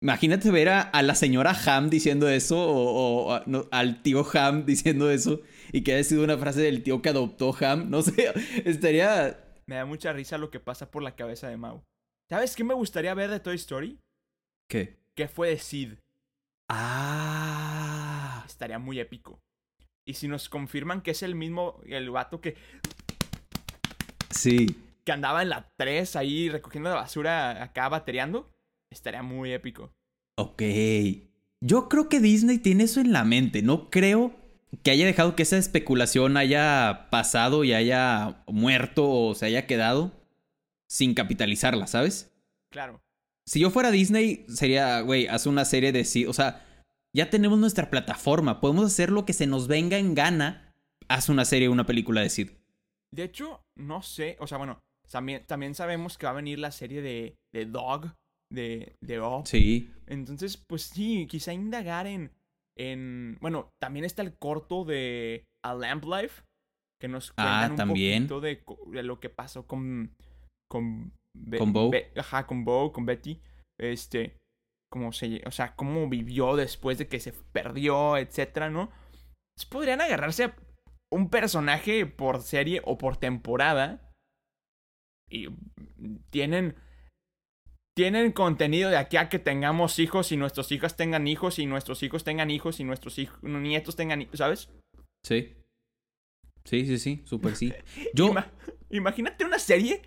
Imagínate 0.00 0.50
ver 0.52 0.68
a, 0.68 0.80
a 0.82 1.02
la 1.02 1.16
señora 1.16 1.56
Ham 1.66 1.90
diciendo 1.90 2.28
eso 2.28 2.56
o, 2.58 3.24
o 3.26 3.32
a- 3.34 3.42
no, 3.46 3.66
al 3.72 4.02
tío 4.02 4.24
Ham 4.34 4.64
diciendo 4.66 5.10
eso 5.10 5.40
y 5.72 5.80
que 5.82 5.94
haya 5.94 6.04
sido 6.04 6.22
una 6.22 6.38
frase 6.38 6.60
del 6.60 6.84
tío 6.84 7.02
que 7.02 7.08
adoptó 7.08 7.56
Ham. 7.60 7.90
No 7.90 8.02
sé, 8.02 8.32
estaría... 8.64 9.42
Me 9.68 9.76
da 9.76 9.84
mucha 9.84 10.12
risa 10.12 10.38
lo 10.38 10.50
que 10.50 10.60
pasa 10.60 10.90
por 10.90 11.02
la 11.02 11.16
cabeza 11.16 11.48
de 11.48 11.56
Mau. 11.56 11.82
¿Sabes 12.28 12.54
qué 12.54 12.62
me 12.62 12.74
gustaría 12.74 13.14
ver 13.14 13.30
de 13.30 13.40
Toy 13.40 13.56
Story? 13.56 13.98
¿Qué? 14.68 14.96
¿Qué 15.14 15.26
fue 15.26 15.48
de 15.48 15.58
Sid? 15.58 15.94
Ah. 16.68 18.44
Estaría 18.46 18.78
muy 18.78 19.00
épico. 19.00 19.40
Y 20.04 20.14
si 20.14 20.28
nos 20.28 20.48
confirman 20.48 21.00
que 21.00 21.10
es 21.10 21.22
el 21.24 21.34
mismo, 21.34 21.80
el 21.84 22.10
vato 22.10 22.40
que, 22.40 22.56
Sí. 24.30 24.76
que 25.04 25.12
andaba 25.12 25.42
en 25.42 25.48
la 25.48 25.68
3 25.76 26.14
ahí 26.14 26.48
recogiendo 26.48 26.90
la 26.90 26.96
basura 26.96 27.60
acá 27.62 27.88
batereando, 27.88 28.48
estaría 28.90 29.22
muy 29.24 29.52
épico. 29.52 29.92
Ok. 30.38 30.62
Yo 31.60 31.88
creo 31.88 32.08
que 32.08 32.20
Disney 32.20 32.58
tiene 32.58 32.84
eso 32.84 33.00
en 33.00 33.12
la 33.12 33.24
mente. 33.24 33.62
No 33.62 33.90
creo 33.90 34.32
que 34.82 34.90
haya 34.90 35.06
dejado 35.06 35.36
que 35.36 35.42
esa 35.42 35.56
especulación 35.56 36.36
haya 36.36 37.08
pasado 37.10 37.64
y 37.64 37.72
haya 37.72 38.42
muerto 38.46 39.08
o 39.08 39.34
se 39.34 39.46
haya 39.46 39.66
quedado 39.66 40.12
sin 40.88 41.14
capitalizarla, 41.14 41.86
¿sabes? 41.86 42.32
Claro. 42.70 43.00
Si 43.46 43.60
yo 43.60 43.70
fuera 43.70 43.90
Disney, 43.90 44.44
sería, 44.48 45.00
güey, 45.00 45.28
haz 45.28 45.46
una 45.46 45.64
serie 45.64 45.92
de 45.92 46.04
sí. 46.04 46.26
O 46.26 46.32
sea, 46.32 46.64
ya 47.14 47.30
tenemos 47.30 47.58
nuestra 47.58 47.90
plataforma. 47.90 48.60
Podemos 48.60 48.86
hacer 48.86 49.10
lo 49.10 49.24
que 49.24 49.32
se 49.32 49.46
nos 49.46 49.68
venga 49.68 49.98
en 49.98 50.14
gana. 50.14 50.74
Haz 51.08 51.28
una 51.28 51.44
serie 51.44 51.68
o 51.68 51.72
una 51.72 51.86
película 51.86 52.20
de 52.20 52.30
Sid. 52.30 52.50
De 53.12 53.24
hecho, 53.24 53.64
no 53.76 54.02
sé, 54.02 54.36
o 54.40 54.46
sea, 54.46 54.58
bueno, 54.58 54.80
también, 55.10 55.46
también 55.46 55.74
sabemos 55.74 56.18
que 56.18 56.26
va 56.26 56.32
a 56.32 56.36
venir 56.36 56.58
la 56.58 56.72
serie 56.72 57.00
de, 57.00 57.36
de 57.52 57.66
Dog, 57.66 58.12
de, 58.52 58.96
de 59.00 59.20
Up. 59.20 59.46
Sí. 59.46 59.90
Entonces, 60.06 60.56
pues 60.56 60.82
sí, 60.82 61.26
quizá 61.28 61.52
indagar 61.52 62.06
en, 62.08 62.32
en... 62.78 63.38
Bueno, 63.40 63.70
también 63.80 64.04
está 64.04 64.22
el 64.22 64.36
corto 64.36 64.84
de 64.84 65.44
A 65.64 65.74
Lamp 65.74 66.04
Life, 66.04 66.42
que 67.00 67.08
nos 67.08 67.30
Ah, 67.36 67.66
cuentan 67.66 67.70
un 67.72 67.76
también. 67.76 68.28
poquito 68.28 68.40
de, 68.40 69.02
lo 69.02 69.20
que 69.20 69.30
pasó 69.30 69.66
con... 69.66 70.14
Con, 70.70 71.12
Be- 71.36 71.58
Con 71.58 71.72
Bo. 71.72 71.90
Be- 71.90 72.12
ajá, 72.16 72.46
con 72.46 72.64
Bo, 72.64 72.92
con 72.92 73.06
Betty. 73.06 73.40
Este, 73.80 74.36
cómo 74.90 75.12
se... 75.12 75.42
O 75.46 75.50
sea, 75.50 75.76
cómo 75.76 76.08
vivió 76.08 76.56
después 76.56 76.98
de 76.98 77.08
que 77.08 77.20
se 77.20 77.32
perdió, 77.52 78.16
etcétera, 78.16 78.70
¿no? 78.70 78.90
Pues 79.56 79.66
podrían 79.70 80.00
agarrarse 80.00 80.44
a 80.44 80.56
un 81.12 81.30
personaje 81.30 82.04
por 82.06 82.42
serie 82.42 82.82
o 82.84 82.98
por 82.98 83.16
temporada. 83.16 84.10
Y 85.30 85.48
tienen. 86.30 86.76
Tienen 87.96 88.32
contenido 88.32 88.90
de 88.90 88.98
aquí 88.98 89.16
a 89.16 89.30
que 89.30 89.38
tengamos 89.38 89.98
hijos 89.98 90.30
y 90.30 90.36
nuestros 90.36 90.70
hijos 90.70 90.96
tengan 90.96 91.26
hijos 91.26 91.58
y 91.58 91.64
nuestros 91.64 92.02
hijos 92.02 92.24
tengan 92.24 92.50
hijos 92.50 92.78
y 92.78 92.84
nuestros 92.84 93.18
hijos, 93.18 93.42
nietos 93.42 93.96
tengan 93.96 94.20
hijos, 94.20 94.36
¿sabes? 94.36 94.68
Sí. 95.22 95.54
Sí, 96.64 96.84
sí, 96.84 96.98
sí, 96.98 97.22
súper 97.24 97.56
sí. 97.56 97.72
Yo. 98.14 98.28
Ima- 98.28 98.50
imagínate 98.90 99.46
una 99.46 99.58
serie 99.58 100.02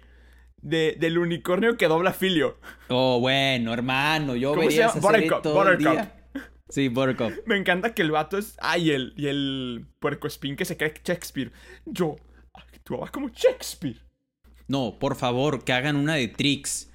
de, 0.61 0.97
del 0.99 1.17
unicornio 1.17 1.77
que 1.77 1.87
dobla 1.87 2.13
Filio. 2.13 2.59
Oh, 2.89 3.19
bueno, 3.19 3.73
hermano, 3.73 4.35
yo 4.35 4.51
¿Cómo 4.51 4.61
se 4.63 4.67
vería 4.67 4.87
llama? 4.87 4.99
esa 4.99 5.07
serie 5.11 5.21
Buttercup, 5.29 5.41
todo 5.43 5.67
el 5.69 5.77
Buttercup. 5.77 5.93
día. 5.93 6.43
Sí, 6.69 6.87
Buttercup. 6.89 7.31
Me 7.47 7.57
encanta 7.57 7.95
que 7.95 8.03
el 8.03 8.11
vato 8.11 8.37
es. 8.37 8.55
Ay, 8.61 8.91
el, 8.91 9.13
y 9.17 9.25
el 9.27 9.87
puercoespín 9.99 10.55
que 10.55 10.65
se 10.65 10.77
cree 10.77 10.93
Shakespeare. 11.03 11.51
Yo 11.85 12.17
actuaba 12.53 13.07
como 13.07 13.29
Shakespeare. 13.29 13.97
No, 14.67 14.99
por 14.99 15.15
favor, 15.15 15.63
que 15.63 15.73
hagan 15.73 15.95
una 15.95 16.13
de 16.13 16.27
Trix. 16.27 16.91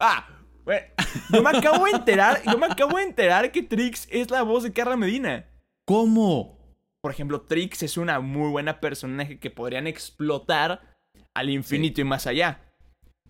Ah, 0.00 0.28
bueno, 0.64 0.86
yo 1.32 1.42
me 1.42 1.50
acabo 1.50 1.84
de 1.84 1.92
enterar. 1.92 2.42
Yo 2.44 2.58
me 2.58 2.66
acabo 2.66 2.96
de 2.98 3.04
enterar 3.04 3.52
que 3.52 3.62
Trix 3.62 4.08
es 4.10 4.30
la 4.30 4.42
voz 4.42 4.62
de 4.62 4.72
Carla 4.72 4.96
Medina. 4.96 5.46
¿Cómo? 5.86 6.58
Por 7.02 7.12
ejemplo, 7.12 7.42
Trix 7.42 7.82
es 7.82 7.96
una 7.96 8.20
muy 8.20 8.50
buena 8.50 8.80
personaje 8.80 9.38
que 9.38 9.50
podrían 9.50 9.86
explotar 9.86 10.96
al 11.34 11.50
infinito 11.50 12.00
y 12.00 12.04
más 12.04 12.26
allá. 12.26 12.62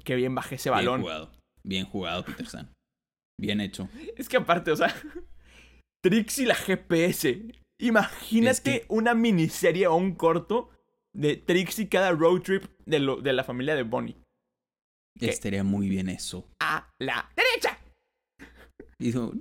Que 0.05 0.15
bien 0.15 0.35
baje 0.35 0.55
ese 0.57 0.71
Bien 0.71 0.77
balón. 0.85 1.01
jugado. 1.03 1.33
Bien 1.65 1.85
jugado, 1.87 2.25
Peter 2.25 2.47
San. 2.47 2.73
Bien 3.41 3.61
hecho. 3.61 3.89
Es 4.17 4.29
que 4.29 4.37
aparte, 4.37 4.71
o 4.71 4.77
sea, 4.77 4.95
Trix 6.05 6.39
y 6.39 6.45
la 6.47 6.55
GPS. 6.55 7.43
Imagínate 7.81 8.51
Es 8.51 8.61
que- 8.61 8.85
una 8.89 9.15
miniserie 9.15 9.87
o 9.89 9.97
un 9.97 10.15
corto 10.15 10.71
de 11.13 11.37
Trix 11.37 11.79
y 11.81 11.89
cada 11.89 12.13
road 12.13 12.43
trip 12.43 12.65
de, 12.87 12.99
lo- 13.01 13.17
de 13.21 13.33
la 13.33 13.43
familia 13.45 13.75
de 13.75 13.83
Bonnie. 13.83 14.17
¿Qué? 15.19 15.31
Estaría 15.31 15.65
muy 15.65 15.89
bien 15.89 16.09
eso. 16.09 16.49
A 16.61 16.89
la 16.99 17.31
derecha. 17.37 17.79
Y 18.99 19.07
dijo, 19.07 19.33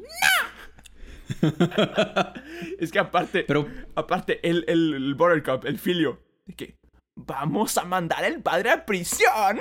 Es 2.79 2.91
que 2.91 2.99
aparte, 2.99 3.43
pero, 3.43 3.67
aparte, 3.95 4.39
el, 4.47 4.65
el, 4.67 4.93
el 4.93 5.15
Buttercup, 5.15 5.65
el 5.65 5.79
filio, 5.79 6.19
de 6.45 6.53
que 6.53 6.75
vamos 7.15 7.77
a 7.77 7.85
mandar 7.85 8.23
al 8.23 8.41
padre 8.41 8.71
a 8.71 8.85
prisión. 8.85 9.59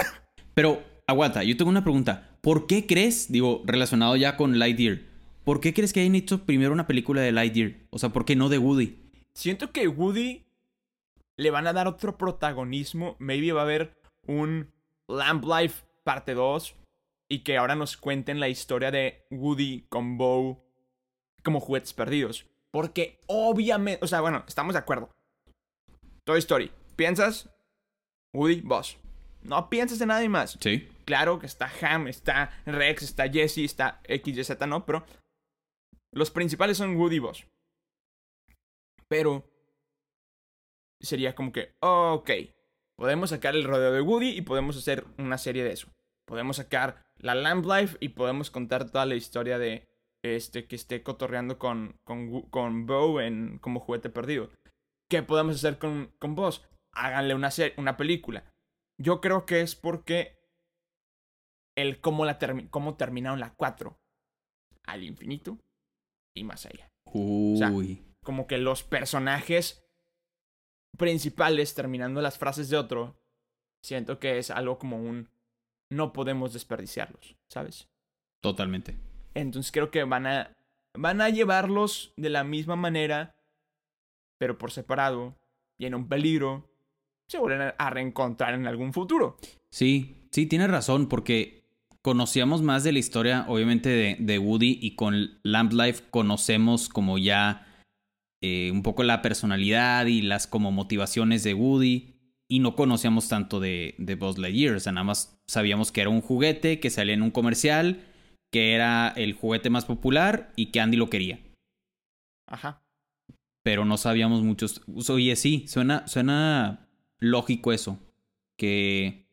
pero, 0.54 0.82
aguanta, 1.06 1.42
yo 1.44 1.56
tengo 1.56 1.70
una 1.70 1.84
pregunta. 1.84 2.28
¿Por 2.40 2.66
qué 2.66 2.86
crees, 2.86 3.30
digo, 3.30 3.62
relacionado 3.64 4.16
ya 4.16 4.36
con 4.36 4.58
Lightyear, 4.58 5.00
¿por 5.44 5.60
qué 5.60 5.72
crees 5.72 5.92
que 5.92 6.00
hayan 6.00 6.14
hecho 6.14 6.44
primero 6.44 6.72
una 6.72 6.86
película 6.86 7.20
de 7.20 7.32
Lightyear? 7.32 7.74
O 7.90 7.98
sea, 7.98 8.10
¿por 8.10 8.24
qué 8.24 8.36
no 8.36 8.48
de 8.48 8.58
Woody? 8.58 8.98
Siento 9.34 9.70
que 9.70 9.88
Woody 9.88 10.44
le 11.36 11.50
van 11.50 11.66
a 11.66 11.72
dar 11.72 11.86
otro 11.86 12.18
protagonismo. 12.18 13.16
Maybe 13.18 13.52
va 13.52 13.60
a 13.60 13.64
haber 13.64 13.94
un 14.26 14.72
Lamp 15.08 15.44
Life 15.44 15.84
parte 16.04 16.34
2. 16.34 16.76
Y 17.30 17.44
que 17.44 17.56
ahora 17.56 17.74
nos 17.74 17.96
cuenten 17.96 18.40
la 18.40 18.48
historia 18.48 18.90
de 18.90 19.24
Woody 19.30 19.86
con 19.88 20.18
Bo 20.18 20.64
como 21.42 21.60
juguetes 21.60 21.94
perdidos. 21.94 22.46
Porque 22.70 23.20
obviamente, 23.26 24.04
o 24.04 24.08
sea, 24.08 24.20
bueno, 24.20 24.44
estamos 24.46 24.74
de 24.74 24.80
acuerdo. 24.80 25.10
Toy 26.24 26.38
Story. 26.38 26.70
¿Piensas? 26.96 27.50
Woody, 28.34 28.60
Boss. 28.60 28.98
No 29.42 29.68
piensas 29.68 30.00
en 30.00 30.08
nadie 30.08 30.28
más. 30.28 30.58
Sí. 30.60 30.88
Claro 31.04 31.38
que 31.38 31.46
está 31.46 31.70
Ham, 31.80 32.06
está 32.06 32.50
Rex, 32.64 33.02
está 33.02 33.28
Jesse, 33.28 33.58
está 33.58 34.00
XYZ, 34.06 34.66
no, 34.68 34.86
pero 34.86 35.04
los 36.12 36.30
principales 36.30 36.76
son 36.76 36.96
Woody 36.96 37.16
y 37.16 37.18
Buzz. 37.18 37.46
Pero 39.08 39.44
sería 41.00 41.34
como 41.34 41.52
que, 41.52 41.74
ok, 41.80 42.30
podemos 43.02 43.30
sacar 43.30 43.56
el 43.56 43.64
rodeo 43.64 43.90
de 43.90 44.00
Woody 44.00 44.28
y 44.28 44.42
podemos 44.42 44.76
hacer 44.76 45.04
una 45.18 45.36
serie 45.36 45.64
de 45.64 45.72
eso. 45.72 45.88
Podemos 46.24 46.58
sacar 46.58 47.02
la 47.16 47.34
Lamp 47.34 47.66
Life 47.66 47.96
y 47.98 48.10
podemos 48.10 48.52
contar 48.52 48.88
toda 48.92 49.06
la 49.06 49.16
historia 49.16 49.58
de 49.58 49.88
este 50.24 50.68
que 50.68 50.76
esté 50.76 51.02
cotorreando 51.02 51.58
con, 51.58 51.98
con, 52.04 52.42
con 52.42 52.86
Bo 52.86 53.20
en, 53.20 53.58
como 53.58 53.80
juguete 53.80 54.08
perdido. 54.08 54.50
¿Qué 55.10 55.24
podemos 55.24 55.56
hacer 55.56 55.78
con, 55.78 56.14
con 56.20 56.36
Buzz? 56.36 56.62
Háganle 56.92 57.34
una, 57.34 57.50
una 57.76 57.96
película. 57.96 58.44
Yo 59.00 59.20
creo 59.20 59.46
que 59.46 59.62
es 59.62 59.74
porque 59.74 60.38
el 61.76 62.00
cómo, 62.00 62.24
la 62.24 62.38
termi- 62.38 62.70
cómo 62.70 62.96
terminaron 62.96 63.40
la 63.40 63.52
4 63.54 63.98
al 64.86 65.02
infinito 65.02 65.58
y 66.36 66.44
más 66.44 66.66
allá. 66.66 66.88
Uy. 67.06 67.58
sea, 67.58 67.72
Como 68.22 68.46
que 68.46 68.58
los 68.58 68.84
personajes 68.84 69.81
principales 70.96 71.74
terminando 71.74 72.20
las 72.20 72.38
frases 72.38 72.68
de 72.68 72.76
otro, 72.76 73.16
siento 73.82 74.18
que 74.18 74.38
es 74.38 74.50
algo 74.50 74.78
como 74.78 74.96
un 74.98 75.28
no 75.90 76.12
podemos 76.12 76.52
desperdiciarlos, 76.52 77.36
¿sabes? 77.48 77.88
Totalmente. 78.40 78.96
Entonces 79.34 79.72
creo 79.72 79.90
que 79.90 80.04
van 80.04 80.26
a 80.26 80.56
van 80.94 81.20
a 81.22 81.30
llevarlos 81.30 82.12
de 82.16 82.28
la 82.28 82.44
misma 82.44 82.76
manera, 82.76 83.34
pero 84.38 84.58
por 84.58 84.70
separado 84.72 85.34
y 85.78 85.86
en 85.86 85.94
un 85.94 86.08
peligro 86.08 86.68
se 87.28 87.38
vuelven 87.38 87.72
a- 87.78 87.90
reencontrar 87.90 88.52
en 88.54 88.66
algún 88.66 88.92
futuro. 88.92 89.38
Sí, 89.70 90.26
sí, 90.30 90.46
tienes 90.46 90.70
razón, 90.70 91.08
porque 91.08 91.64
conocíamos 92.02 92.60
más 92.60 92.84
de 92.84 92.92
la 92.92 92.98
historia, 92.98 93.46
obviamente, 93.48 93.88
de, 93.88 94.16
de 94.18 94.38
Woody 94.38 94.78
y 94.82 94.96
con 94.96 95.38
Lamp 95.42 95.72
Life 95.72 96.04
conocemos 96.10 96.90
como 96.90 97.16
ya 97.16 97.71
eh, 98.42 98.70
un 98.72 98.82
poco 98.82 99.02
la 99.02 99.22
personalidad 99.22 100.06
y 100.06 100.20
las 100.20 100.46
como 100.46 100.72
motivaciones 100.72 101.44
de 101.44 101.54
Woody 101.54 102.14
y 102.48 102.58
no 102.58 102.76
conocíamos 102.76 103.28
tanto 103.28 103.60
de, 103.60 103.94
de 103.98 104.14
Buzz 104.14 104.36
Lightyear, 104.36 104.74
o 104.74 104.80
sea, 104.80 104.92
nada 104.92 105.04
más 105.04 105.40
sabíamos 105.46 105.90
que 105.90 106.02
era 106.02 106.10
un 106.10 106.20
juguete 106.20 106.80
que 106.80 106.90
salía 106.90 107.14
en 107.14 107.22
un 107.22 107.30
comercial, 107.30 108.04
que 108.50 108.74
era 108.74 109.08
el 109.16 109.32
juguete 109.32 109.70
más 109.70 109.86
popular 109.86 110.52
y 110.56 110.66
que 110.66 110.80
Andy 110.80 110.98
lo 110.98 111.08
quería. 111.08 111.40
Ajá. 112.46 112.84
pero 113.62 113.84
no 113.84 113.96
sabíamos 113.96 114.42
muchos. 114.42 114.82
Oye, 115.08 115.36
sí, 115.36 115.64
suena, 115.68 116.06
suena 116.06 116.88
lógico 117.18 117.72
eso. 117.72 117.98
Que 118.58 119.28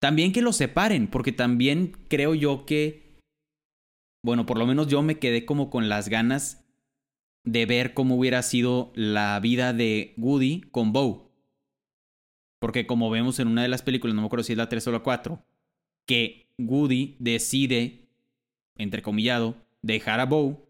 también 0.00 0.32
que 0.32 0.42
los 0.42 0.56
separen, 0.56 1.06
porque 1.06 1.32
también 1.32 1.92
creo 2.08 2.34
yo 2.34 2.66
que, 2.66 3.20
bueno, 4.24 4.46
por 4.46 4.58
lo 4.58 4.66
menos 4.66 4.88
yo 4.88 5.02
me 5.02 5.18
quedé 5.18 5.44
como 5.44 5.70
con 5.70 5.88
las 5.88 6.08
ganas 6.08 6.65
de 7.46 7.64
ver 7.64 7.94
cómo 7.94 8.16
hubiera 8.16 8.42
sido 8.42 8.92
la 8.94 9.40
vida 9.40 9.72
de 9.72 10.12
Woody 10.18 10.60
con 10.70 10.92
Bo. 10.92 11.32
Porque 12.58 12.86
como 12.86 13.08
vemos 13.08 13.38
en 13.38 13.48
una 13.48 13.62
de 13.62 13.68
las 13.68 13.80
películas, 13.80 14.14
no 14.14 14.20
me 14.20 14.26
acuerdo 14.26 14.44
si 14.44 14.52
es 14.52 14.58
la 14.58 14.68
3 14.68 14.86
o 14.88 14.92
la 14.92 14.98
4, 15.00 15.42
que 16.06 16.50
Woody 16.58 17.16
decide, 17.18 18.08
entrecomillado, 18.76 19.56
dejar 19.80 20.20
a 20.20 20.26
Bo 20.26 20.68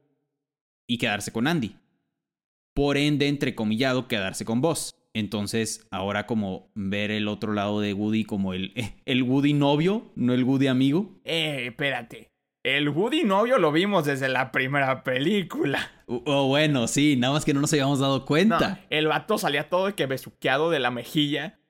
y 0.86 0.98
quedarse 0.98 1.32
con 1.32 1.48
Andy 1.48 1.74
por 2.76 2.98
ende, 2.98 3.26
entrecomillado, 3.26 4.06
quedarse 4.06 4.44
con 4.44 4.60
vos. 4.60 4.94
Entonces, 5.14 5.88
ahora 5.90 6.26
como 6.26 6.70
ver 6.74 7.10
el 7.10 7.26
otro 7.26 7.54
lado 7.54 7.80
de 7.80 7.94
Woody 7.94 8.24
como 8.24 8.52
el, 8.52 8.74
el 9.06 9.22
Woody 9.22 9.54
novio, 9.54 10.12
no 10.14 10.34
el 10.34 10.44
Woody 10.44 10.66
amigo. 10.66 11.18
Eh, 11.24 11.68
espérate. 11.68 12.35
El 12.66 12.88
Woody 12.88 13.22
novio 13.22 13.58
lo 13.58 13.70
vimos 13.70 14.06
desde 14.06 14.28
la 14.28 14.50
primera 14.50 15.04
película. 15.04 15.88
O 16.06 16.20
o 16.24 16.48
bueno, 16.48 16.88
sí, 16.88 17.14
nada 17.14 17.34
más 17.34 17.44
que 17.44 17.54
no 17.54 17.60
nos 17.60 17.72
habíamos 17.72 18.00
dado 18.00 18.18
No, 18.18 18.24
cuenta. 18.24 18.80
el 18.90 19.06
vato 19.06 19.38
salía 19.38 19.68
todo 19.68 19.86
de 19.86 19.94
que 19.94 20.06
besuqueado 20.06 20.68
de 20.70 20.80
la 20.80 20.90
mejilla. 20.90 21.60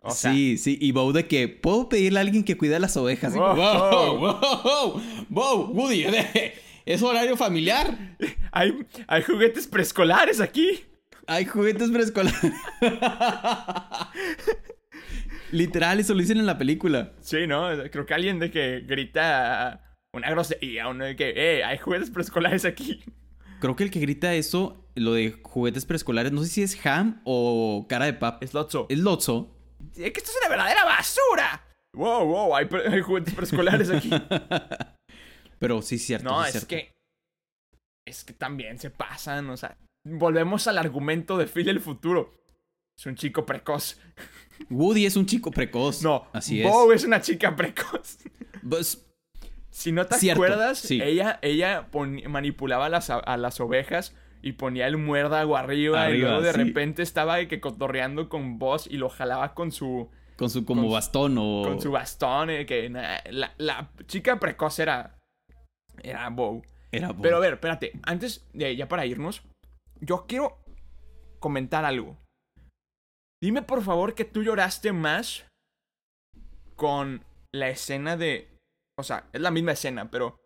O 0.00 0.10
sea, 0.10 0.32
sí, 0.32 0.58
sí, 0.58 0.76
y 0.80 0.90
Bo 0.90 1.12
de 1.12 1.28
que 1.28 1.46
puedo 1.46 1.88
pedirle 1.88 2.18
a 2.18 2.22
alguien 2.22 2.42
que 2.42 2.58
cuide 2.58 2.80
las 2.80 2.96
ovejas. 2.96 3.36
Wow. 3.36 3.54
wow, 3.54 4.18
wow, 4.18 5.00
wow, 5.28 5.70
Woody, 5.70 6.06
es 6.86 7.02
horario 7.04 7.36
familiar. 7.36 8.16
hay, 8.50 8.76
hay 9.06 9.22
juguetes 9.22 9.68
preescolares 9.68 10.40
aquí. 10.40 10.80
Hay 11.28 11.44
juguetes 11.44 11.88
preescolares. 11.88 12.40
Literal, 15.52 16.00
eso 16.00 16.14
lo 16.14 16.20
dicen 16.20 16.38
en 16.38 16.46
la 16.46 16.58
película. 16.58 17.12
Sí, 17.20 17.46
¿no? 17.46 17.68
Creo 17.92 18.06
que 18.06 18.14
alguien 18.14 18.40
de 18.40 18.50
que 18.50 18.80
grita 18.80 19.91
una 20.14 20.30
grosería, 20.30 20.88
uno 20.88 21.04
de 21.04 21.16
que, 21.16 21.32
eh, 21.36 21.64
hay 21.64 21.78
juguetes 21.78 22.10
preescolares 22.10 22.64
aquí. 22.64 23.02
Creo 23.60 23.76
que 23.76 23.84
el 23.84 23.90
que 23.90 24.00
grita 24.00 24.34
eso, 24.34 24.84
lo 24.94 25.12
de 25.14 25.32
juguetes 25.42 25.86
preescolares, 25.86 26.32
no 26.32 26.42
sé 26.42 26.48
si 26.48 26.62
es 26.62 26.84
Ham 26.86 27.20
o 27.24 27.86
Cara 27.88 28.06
de 28.06 28.12
Pap. 28.14 28.42
Es 28.42 28.52
Lotso. 28.54 28.86
Es 28.90 28.98
Lotso. 28.98 29.56
Es 29.96 30.12
que 30.12 30.20
esto 30.20 30.30
es 30.30 30.36
una 30.40 30.48
verdadera 30.50 30.84
basura. 30.84 31.66
Wow, 31.96 32.26
wow, 32.26 32.56
hay, 32.56 32.66
pre- 32.66 32.88
hay 32.88 33.00
juguetes 33.00 33.34
preescolares 33.34 33.90
aquí. 33.90 34.10
Pero 35.58 35.80
sí 35.82 35.98
cierto. 35.98 36.28
No, 36.28 36.40
sí 36.42 36.46
es 36.46 36.52
cierto. 36.52 36.68
que. 36.68 36.92
Es 38.06 38.24
que 38.24 38.32
también 38.32 38.78
se 38.78 38.90
pasan, 38.90 39.48
o 39.50 39.56
sea. 39.56 39.76
Volvemos 40.04 40.66
al 40.66 40.78
argumento 40.78 41.38
de 41.38 41.46
Phil 41.46 41.68
el 41.68 41.80
futuro. 41.80 42.34
Es 42.98 43.06
un 43.06 43.14
chico 43.14 43.46
precoz. 43.46 43.98
Woody 44.70 45.06
es 45.06 45.16
un 45.16 45.24
chico 45.26 45.50
precoz. 45.52 46.02
No, 46.02 46.26
Así 46.32 46.62
Bo 46.62 46.92
es. 46.92 47.02
es 47.02 47.06
una 47.06 47.20
chica 47.20 47.54
precoz. 47.54 48.18
Pues, 48.68 49.06
Si 49.72 49.90
no 49.90 50.06
te 50.06 50.16
Cierto, 50.16 50.42
acuerdas, 50.44 50.78
sí. 50.78 51.00
ella, 51.02 51.38
ella 51.42 51.88
manipulaba 52.28 52.86
a 52.86 52.88
las, 52.90 53.08
a 53.10 53.36
las 53.38 53.58
ovejas 53.58 54.14
y 54.42 54.52
ponía 54.52 54.86
el 54.86 54.98
muérdago 54.98 55.56
arriba, 55.56 56.02
y 56.04 56.12
Arriba, 56.12 56.28
luego 56.28 56.42
de 56.44 56.52
sí. 56.52 56.58
repente 56.62 57.02
estaba 57.02 57.36
de 57.36 57.48
que 57.48 57.60
cotorreando 57.60 58.28
con 58.28 58.58
Boss 58.58 58.86
y 58.86 58.98
lo 58.98 59.08
jalaba 59.08 59.54
con 59.54 59.72
su, 59.72 60.10
Con 60.36 60.50
su 60.50 60.64
como 60.66 60.82
Con 60.82 60.90
su- 60.90 60.94
bastón 60.94 61.36
o... 61.38 61.62
con 61.64 61.80
su 61.80 61.90
bastón, 61.90 62.50
eh, 62.50 62.66
que 62.66 62.90
na- 62.90 63.22
la, 63.30 63.54
la 63.56 63.90
chica 64.06 64.38
precoz 64.38 64.78
era, 64.78 65.18
era 66.02 66.28
Bow. 66.28 66.62
Era 66.90 67.14
Pero 67.14 67.38
a 67.38 67.40
ver, 67.40 67.54
espérate, 67.54 67.92
antes 68.02 68.44
de 68.52 68.76
ya 68.76 68.88
para 68.88 69.06
irnos, 69.06 69.42
yo 70.00 70.26
quiero 70.28 70.58
comentar 71.38 71.86
algo. 71.86 72.18
Dime 73.42 73.62
por 73.62 73.82
favor 73.82 74.14
que 74.14 74.26
tú 74.26 74.42
lloraste 74.42 74.92
más 74.92 75.46
con 76.76 77.24
la 77.54 77.70
escena 77.70 78.16
de... 78.18 78.48
O 78.98 79.02
sea, 79.02 79.28
es 79.32 79.40
la 79.40 79.50
misma 79.50 79.72
escena, 79.72 80.10
pero 80.10 80.38